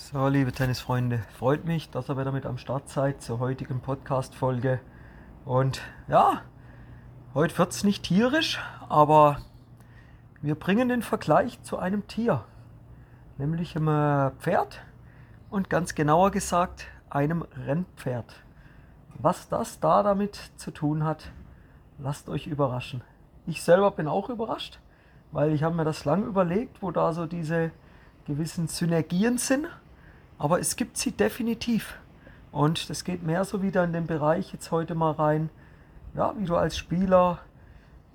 [0.00, 4.80] So, liebe Tennisfreunde, freut mich, dass ihr wieder mit am Start seid zur heutigen Podcast-Folge.
[5.44, 6.40] Und ja,
[7.34, 8.58] heute wird es nicht tierisch,
[8.88, 9.38] aber
[10.40, 12.44] wir bringen den Vergleich zu einem Tier,
[13.36, 14.80] nämlich einem Pferd
[15.50, 18.36] und ganz genauer gesagt einem Rennpferd.
[19.18, 21.32] Was das da damit zu tun hat,
[21.98, 23.02] lasst euch überraschen.
[23.46, 24.78] Ich selber bin auch überrascht,
[25.32, 27.72] weil ich habe mir das lang überlegt, wo da so diese
[28.26, 29.68] gewissen Synergien sind
[30.38, 31.98] aber es gibt sie definitiv.
[32.52, 35.50] Und das geht mehr so wieder in den Bereich jetzt heute mal rein,
[36.14, 37.38] ja, wie du als Spieler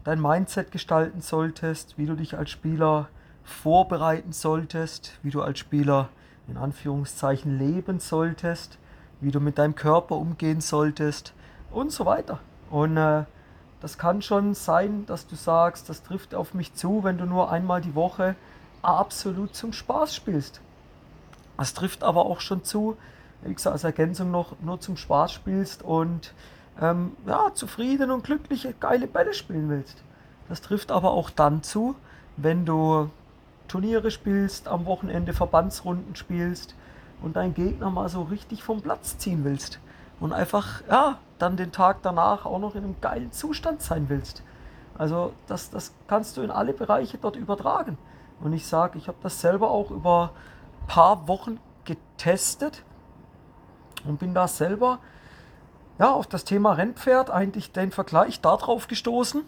[0.03, 3.09] dein Mindset gestalten solltest, wie du dich als Spieler
[3.43, 6.09] vorbereiten solltest, wie du als Spieler
[6.47, 8.77] in Anführungszeichen leben solltest,
[9.21, 11.33] wie du mit deinem Körper umgehen solltest
[11.71, 12.39] und so weiter.
[12.69, 13.23] Und äh,
[13.79, 17.51] das kann schon sein, dass du sagst, das trifft auf mich zu, wenn du nur
[17.51, 18.35] einmal die Woche
[18.81, 20.61] absolut zum Spaß spielst.
[21.57, 22.97] Es trifft aber auch schon zu,
[23.43, 26.33] wie gesagt, als Ergänzung noch nur zum Spaß spielst und
[26.81, 30.03] ähm, ja, zufrieden und glückliche, geile Bälle spielen willst.
[30.49, 31.95] Das trifft aber auch dann zu,
[32.37, 33.09] wenn du
[33.67, 36.75] Turniere spielst, am Wochenende Verbandsrunden spielst
[37.21, 39.79] und deinen Gegner mal so richtig vom Platz ziehen willst.
[40.19, 44.43] Und einfach, ja, dann den Tag danach auch noch in einem geilen Zustand sein willst.
[44.97, 47.97] Also das, das kannst du in alle Bereiche dort übertragen.
[48.41, 50.31] Und ich sage, ich habe das selber auch über
[50.87, 52.83] paar Wochen getestet
[54.05, 54.99] und bin da selber
[55.99, 59.43] ja, auf das Thema Rennpferd eigentlich den Vergleich darauf gestoßen.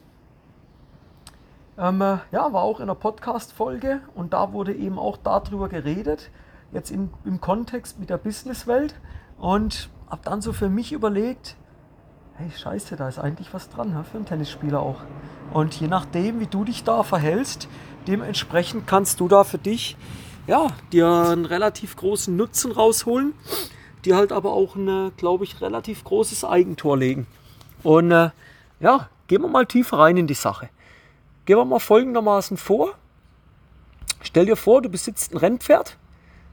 [1.78, 6.32] Ähm, äh, ja, war auch in einer Podcast-Folge und da wurde eben auch darüber geredet,
[6.72, 8.96] jetzt in, im Kontext mit der Businesswelt
[9.38, 11.58] und habe dann so für mich überlegt,
[12.36, 15.02] hey, scheiße, da ist eigentlich was dran ja, für einen Tennisspieler auch.
[15.54, 17.68] Und je nachdem, wie du dich da verhältst,
[18.08, 19.98] dementsprechend kannst du da für dich
[20.48, 23.34] ja, dir einen relativ großen Nutzen rausholen,
[24.04, 27.28] die halt aber auch ein, glaube ich, relativ großes Eigentor legen.
[27.84, 28.30] Und äh,
[28.80, 30.70] ja, gehen wir mal tiefer rein in die Sache.
[31.46, 32.94] Gehen wir mal folgendermaßen vor.
[34.22, 35.98] Stell dir vor, du besitzt ein Rennpferd.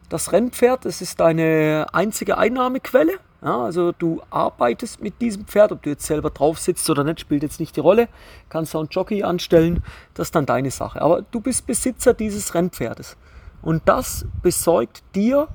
[0.08, 3.18] Das Rennpferd, das ist deine einzige Einnahmequelle.
[3.42, 7.20] Ja, also du arbeitest mit diesem Pferd, ob du jetzt selber drauf sitzt oder nicht,
[7.20, 8.08] spielt jetzt nicht die Rolle.
[8.50, 9.82] Kannst auch einen Jockey anstellen,
[10.14, 11.00] das ist dann deine Sache.
[11.00, 13.16] Aber du bist Besitzer dieses Rennpferdes.
[13.62, 15.48] Und das besorgt dir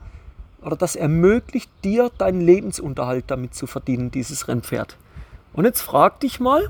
[0.61, 4.97] oder das ermöglicht dir deinen Lebensunterhalt damit zu verdienen, dieses Rennpferd.
[5.53, 6.67] Und jetzt frag dich mal,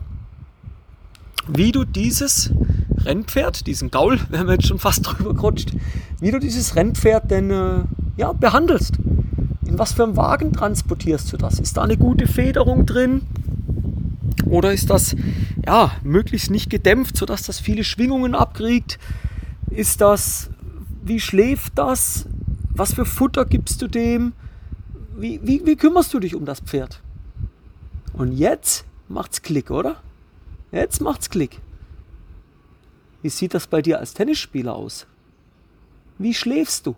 [1.47, 2.51] wie du dieses
[3.05, 5.71] Rennpferd, diesen Gaul, wir haben jetzt schon fast drüber gerutscht,
[6.19, 7.83] wie du dieses Rennpferd denn äh,
[8.17, 8.97] ja, behandelst.
[9.65, 11.59] In was für einem Wagen transportierst du das?
[11.59, 13.23] Ist da eine gute Federung drin?
[14.45, 15.15] Oder ist das
[15.65, 18.97] ja, möglichst nicht gedämpft, sodass das viele Schwingungen abkriegt?
[19.69, 20.49] Ist das
[21.07, 22.25] wie schläft das?
[22.73, 24.33] Was für Futter gibst du dem?
[25.15, 27.01] Wie, wie, wie kümmerst du dich um das Pferd?
[28.13, 29.97] Und jetzt macht's Klick, oder?
[30.71, 31.59] Jetzt macht's Klick.
[33.21, 35.07] Wie sieht das bei dir als Tennisspieler aus?
[36.17, 36.95] Wie schläfst du?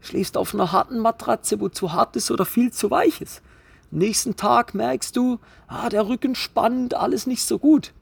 [0.00, 3.42] Schläfst auf einer harten Matratze, wo zu hart ist oder viel zu weich ist?
[3.92, 7.92] nächsten Tag merkst du, ah, der Rücken spannt, alles nicht so gut.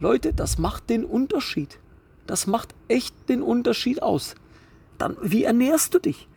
[0.00, 1.78] Leute, das macht den Unterschied.
[2.26, 4.34] Das macht echt den Unterschied aus
[5.00, 6.28] dann wie ernährst du dich?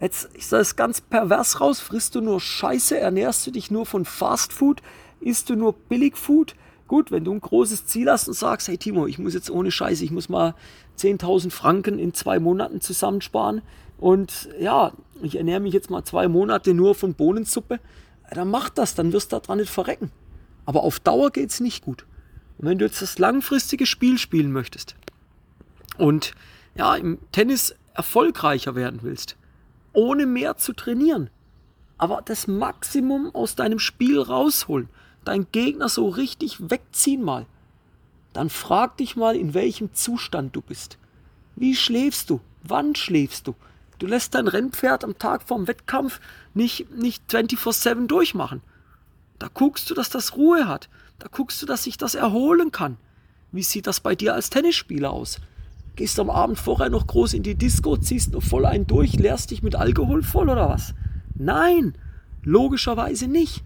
[0.00, 3.84] Jetzt, ich sage es ganz pervers raus, frisst du nur Scheiße, ernährst du dich nur
[3.84, 4.80] von Fast Food,
[5.20, 6.54] isst du nur Billigfood?
[6.88, 9.70] Gut, wenn du ein großes Ziel hast und sagst, hey Timo, ich muss jetzt ohne
[9.70, 10.54] Scheiße, ich muss mal
[10.98, 13.62] 10.000 Franken in zwei Monaten zusammensparen
[13.98, 17.78] und ja, ich ernähre mich jetzt mal zwei Monate nur von Bohnensuppe,
[18.32, 20.10] dann mach das, dann wirst du daran nicht verrecken.
[20.64, 22.06] Aber auf Dauer geht es nicht gut.
[22.58, 24.94] Und wenn du jetzt das langfristige Spiel spielen möchtest
[25.98, 26.32] und
[26.74, 29.36] ja, im Tennis erfolgreicher werden willst,
[29.92, 31.30] ohne mehr zu trainieren,
[31.98, 34.88] aber das Maximum aus deinem Spiel rausholen,
[35.24, 37.46] deinen Gegner so richtig wegziehen mal,
[38.32, 40.98] dann frag dich mal, in welchem Zustand du bist.
[41.56, 42.40] Wie schläfst du?
[42.62, 43.54] Wann schläfst du?
[43.98, 46.20] Du lässt dein Rennpferd am Tag vorm Wettkampf
[46.54, 48.62] nicht, nicht 24-7 durchmachen.
[49.38, 50.88] Da guckst du, dass das Ruhe hat.
[51.18, 52.96] Da guckst du, dass sich das erholen kann.
[53.52, 55.38] Wie sieht das bei dir als Tennisspieler aus?
[55.96, 59.50] Gehst am Abend vorher noch groß in die Disco, ziehst noch voll einen durch, leerst
[59.50, 60.94] dich mit Alkohol voll oder was?
[61.34, 61.94] Nein,
[62.42, 63.64] logischerweise nicht.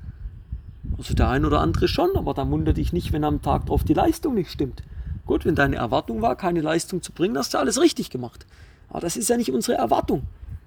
[0.98, 3.84] Also der ein oder andere schon, aber dann wundert dich nicht, wenn am Tag drauf
[3.84, 4.82] die Leistung nicht stimmt.
[5.26, 8.46] Gut, wenn deine Erwartung war, keine Leistung zu bringen, hast du alles richtig gemacht.
[8.88, 10.22] Aber das ist ja nicht unsere Erwartung.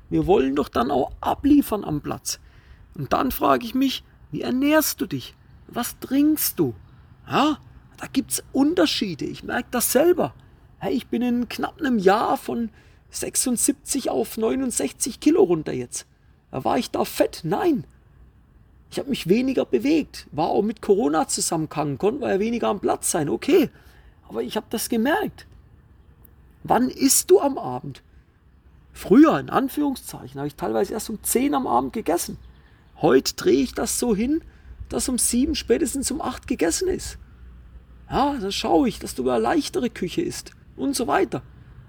[0.09, 2.39] Wir wollen doch dann auch abliefern am Platz.
[2.95, 5.35] Und dann frage ich mich, wie ernährst du dich?
[5.67, 6.73] Was trinkst du?
[7.29, 7.57] Ja,
[7.97, 9.25] da gibt es Unterschiede.
[9.25, 10.33] Ich merke das selber
[10.79, 12.69] hey, ich bin in knapp einem Jahr von
[13.11, 16.05] 76 auf 69 Kilo runter jetzt.
[16.51, 17.41] War ich da fett?
[17.43, 17.85] Nein.
[18.89, 20.27] Ich habe mich weniger bewegt.
[20.31, 23.29] War auch mit Corona zusammengehangen, konnte ja weniger am Platz sein.
[23.29, 23.69] Okay.
[24.29, 25.45] Aber ich habe das gemerkt.
[26.63, 28.01] Wann isst du am Abend?
[28.93, 32.37] Früher, in Anführungszeichen, habe ich teilweise erst um 10 am Abend gegessen.
[33.01, 34.41] Heute drehe ich das so hin,
[34.89, 37.17] dass um 7, spätestens um 8 gegessen ist.
[38.09, 41.41] Ja, dann schaue ich, dass du eine leichtere Küche isst und so weiter.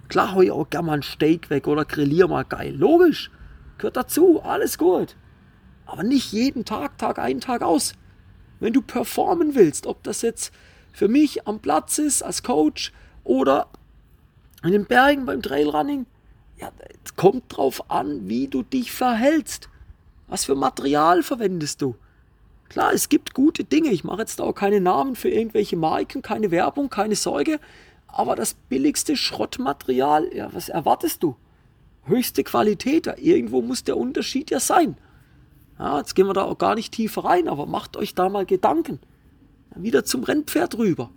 [0.08, 2.74] Klar ich auch gerne mal ein Steak weg oder grillier mal geil.
[2.74, 3.30] Logisch.
[3.76, 5.14] Gehört dazu, alles gut.
[5.86, 7.92] Aber nicht jeden Tag, Tag ein, Tag aus.
[8.60, 10.52] Wenn du performen willst, ob das jetzt
[10.92, 12.92] für mich am Platz ist als Coach
[13.22, 13.68] oder
[14.64, 16.06] in den Bergen beim Trailrunning,
[16.56, 16.72] ja,
[17.04, 19.68] es kommt drauf an, wie du dich verhältst.
[20.26, 21.94] Was für Material verwendest du?
[22.68, 23.90] Klar, es gibt gute Dinge.
[23.90, 27.60] Ich mache jetzt auch keine Namen für irgendwelche Marken, keine Werbung, keine Sorge.
[28.08, 31.36] Aber das billigste Schrottmaterial, ja, was erwartest du?
[32.04, 34.96] Höchste Qualität, ja, irgendwo muss der Unterschied ja sein.
[35.78, 38.46] Ja, jetzt gehen wir da auch gar nicht tiefer rein, aber macht euch da mal
[38.46, 38.98] Gedanken.
[39.76, 41.10] Wieder zum Rennpferd rüber.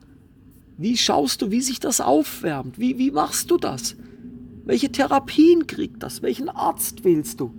[0.77, 2.77] Wie schaust du, wie sich das aufwärmt?
[2.77, 3.95] Wie, wie machst du das?
[4.65, 6.21] Welche Therapien kriegt das?
[6.21, 7.53] Welchen Arzt wählst du?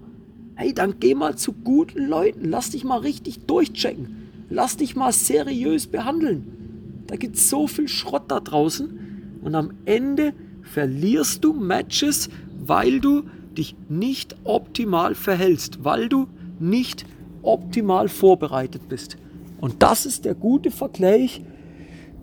[0.55, 2.49] Hey, dann geh mal zu guten Leuten.
[2.49, 4.29] Lass dich mal richtig durchchecken.
[4.49, 7.05] Lass dich mal seriös behandeln.
[7.07, 8.99] Da gibt es so viel Schrott da draußen.
[9.43, 12.31] Und am Ende verlierst du Matches,
[12.65, 13.25] weil du
[13.57, 16.29] dich nicht optimal verhältst, weil du
[16.59, 17.05] nicht
[17.43, 19.17] optimal vorbereitet bist.
[19.61, 21.43] Und das ist der gute Vergleich.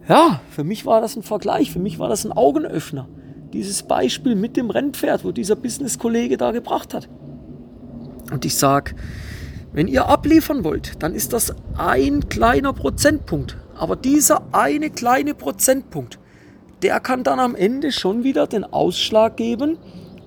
[0.07, 3.07] Ja, für mich war das ein Vergleich, für mich war das ein Augenöffner.
[3.53, 7.09] Dieses Beispiel mit dem Rennpferd, wo dieser Business-Kollege da gebracht hat.
[8.31, 8.95] Und ich sage,
[9.71, 13.57] wenn ihr abliefern wollt, dann ist das ein kleiner Prozentpunkt.
[13.75, 16.19] Aber dieser eine kleine Prozentpunkt,
[16.81, 19.77] der kann dann am Ende schon wieder den Ausschlag geben,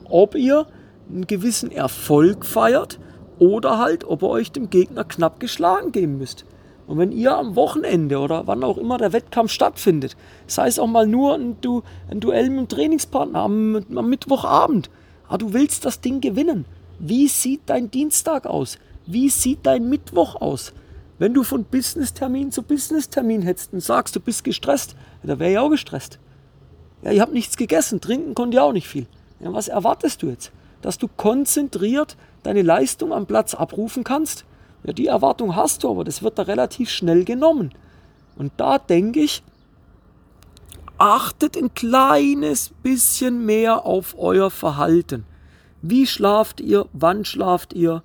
[0.09, 0.67] ob ihr
[1.11, 2.99] einen gewissen Erfolg feiert
[3.39, 6.45] oder halt, ob ihr euch dem Gegner knapp geschlagen geben müsst.
[6.87, 10.17] Und wenn ihr am Wochenende oder wann auch immer der Wettkampf stattfindet,
[10.47, 14.91] sei es auch mal nur ein, du, ein Duell mit dem Trainingspartner am, am Mittwochabend,
[15.27, 16.67] aber ah, du willst das Ding gewinnen.
[16.99, 18.77] Wie sieht dein Dienstag aus?
[19.07, 20.75] Wie sieht dein Mittwoch aus?
[21.19, 25.59] Wenn du von Business-Termin zu Business-Termin hättest und sagst, du bist gestresst, da wäre ich
[25.59, 26.19] auch gestresst.
[27.03, 29.07] Ja, ich habe nichts gegessen, trinken konnte ich auch nicht viel.
[29.41, 30.53] Ja, was erwartest du jetzt?
[30.81, 34.45] Dass du konzentriert deine Leistung am Platz abrufen kannst?
[34.85, 37.73] Ja, die Erwartung hast du, aber das wird da relativ schnell genommen.
[38.37, 39.43] Und da denke ich,
[40.99, 45.25] achtet ein kleines bisschen mehr auf euer Verhalten.
[45.83, 46.87] Wie schlaft ihr?
[46.93, 48.03] Wann schlaft ihr?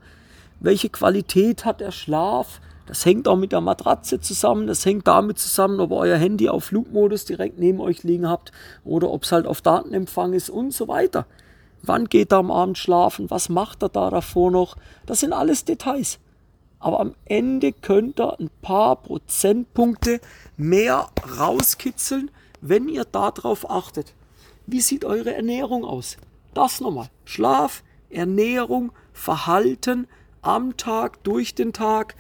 [0.60, 2.60] Welche Qualität hat der Schlaf?
[2.88, 6.48] Das hängt auch mit der Matratze zusammen, das hängt damit zusammen, ob ihr euer Handy
[6.48, 8.54] auf Flugmodus direkt neben euch liegen habt
[8.86, 11.26] oder ob es halt auf Datenempfang ist und so weiter.
[11.84, 13.30] Wann geht er am Abend schlafen?
[13.30, 14.78] Was macht er da davor noch?
[15.06, 16.20] Das sind alles Details.
[16.80, 20.22] Aber am Ende könnt ihr ein paar Prozentpunkte
[20.56, 22.32] mehr rauskitzeln,
[22.62, 24.14] wenn ihr darauf achtet.
[24.66, 26.18] Wie sieht eure Ernährung aus?
[26.54, 27.10] Das nochmal.
[27.26, 30.08] Schlaf, Ernährung, Verhalten
[30.42, 32.16] am Tag, durch den Tag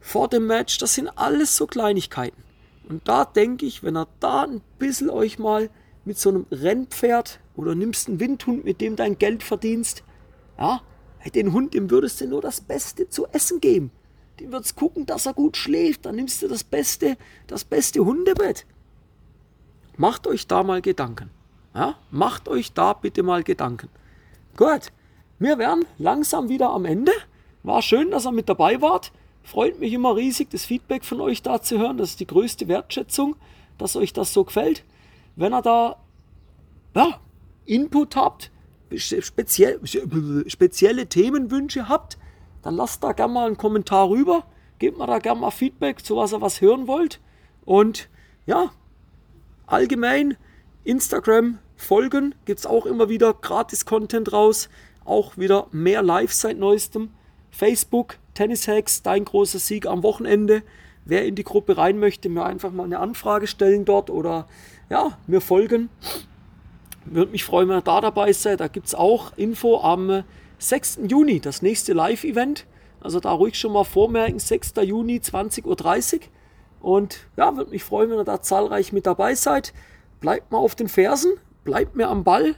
[0.00, 2.42] vor dem Match, das sind alles so Kleinigkeiten.
[2.88, 5.70] Und da denke ich, wenn ihr da ein bisschen euch mal
[6.04, 10.02] mit so einem Rennpferd oder nimmst einen Windhund, mit dem dein Geld verdienst,
[10.58, 10.80] ja,
[11.34, 13.92] den Hund, dem würdest du nur das Beste zu essen geben.
[14.40, 18.66] Dem würdest gucken, dass er gut schläft, dann nimmst du das beste, das beste Hundebett.
[19.96, 21.30] Macht euch da mal Gedanken.
[21.74, 23.90] Ja, macht euch da bitte mal Gedanken.
[24.56, 24.92] Gut,
[25.38, 27.12] wir wären langsam wieder am Ende.
[27.62, 29.12] War schön, dass ihr mit dabei wart.
[29.42, 31.96] Freut mich immer riesig, das Feedback von euch da zu hören.
[31.96, 33.36] Das ist die größte Wertschätzung,
[33.78, 34.84] dass euch das so gefällt.
[35.36, 35.96] Wenn ihr da
[36.94, 37.20] ja,
[37.64, 38.50] Input habt,
[38.96, 39.80] speziell,
[40.46, 42.18] spezielle Themenwünsche habt,
[42.62, 44.44] dann lasst da gerne mal einen Kommentar rüber.
[44.78, 47.20] Gebt mir da gerne mal Feedback, zu was ihr was hören wollt.
[47.64, 48.08] Und
[48.46, 48.70] ja,
[49.66, 50.36] allgemein
[50.84, 54.68] Instagram folgen, gibt es auch immer wieder gratis Content raus.
[55.04, 57.10] Auch wieder mehr live seit neuestem.
[57.50, 60.62] Facebook, Tennis Hacks, dein großer Sieg am Wochenende.
[61.04, 64.48] Wer in die Gruppe rein möchte, mir einfach mal eine Anfrage stellen dort oder
[64.88, 65.90] ja, mir folgen.
[67.04, 68.60] Würde mich freuen, wenn ihr da dabei seid.
[68.60, 70.24] Da gibt es auch Info am
[70.56, 71.00] 6.
[71.06, 72.64] Juni, das nächste Live-Event.
[73.02, 74.72] Also da ruhig schon mal vormerken, 6.
[74.84, 76.20] Juni, 20.30 Uhr.
[76.80, 79.74] Und ja, würde mich freuen, wenn ihr da zahlreich mit dabei seid.
[80.20, 82.54] Bleibt mal auf den Fersen, bleibt mir am Ball.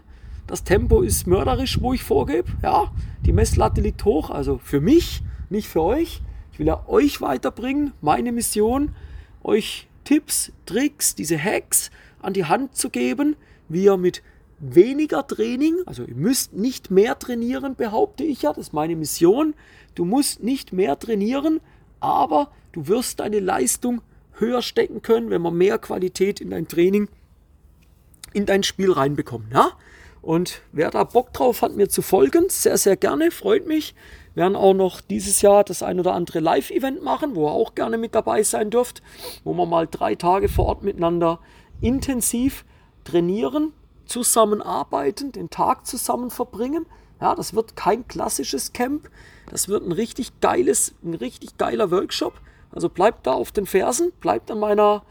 [0.47, 2.53] Das Tempo ist mörderisch, wo ich vorgebe.
[2.63, 2.93] Ja,
[3.27, 6.21] die Messlatte liegt hoch, also für mich, nicht für euch.
[6.53, 8.95] Ich will ja euch weiterbringen, meine Mission,
[9.43, 11.91] euch Tipps, Tricks, diese Hacks
[12.21, 13.37] an die Hand zu geben,
[13.69, 14.23] wie ihr mit
[14.59, 19.55] weniger Training, also ihr müsst nicht mehr trainieren, behaupte ich ja, das ist meine Mission.
[19.95, 21.61] Du musst nicht mehr trainieren,
[22.01, 24.03] aber du wirst deine Leistung
[24.35, 27.09] höher stecken können, wenn man mehr Qualität in dein Training,
[28.33, 29.53] in dein Spiel reinbekommt.
[29.53, 29.73] Ja?
[30.23, 33.95] Und wer da Bock drauf hat, mir zu folgen, sehr, sehr gerne, freut mich.
[34.35, 37.75] Wir werden auch noch dieses Jahr das ein oder andere Live-Event machen, wo ihr auch
[37.75, 39.03] gerne mit dabei sein dürft,
[39.45, 41.41] wo wir mal drei Tage vor Ort miteinander
[41.81, 42.65] intensiv
[43.05, 43.73] trainieren,
[44.07, 46.87] zusammenarbeiten, den Tag zusammen verbringen.
[47.21, 49.11] Ja, das wird kein klassisches Camp.
[49.51, 52.35] Das wird ein richtig geiles, ein richtig geiler Workshop.
[52.71, 55.03] Also bleibt da auf den Fersen, bleibt an meiner,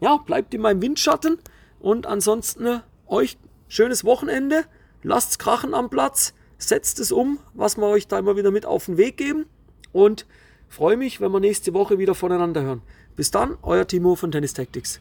[0.00, 1.38] ja, bleibt in meinem Windschatten
[1.80, 4.64] und ansonsten äh, euch schönes Wochenende.
[5.02, 8.86] Lasst's krachen am Platz, setzt es um, was wir euch da immer wieder mit auf
[8.86, 9.46] den Weg geben
[9.92, 10.26] und
[10.68, 12.82] freue mich, wenn wir nächste Woche wieder voneinander hören.
[13.16, 15.00] Bis dann, euer Timo von Tennis Tactics.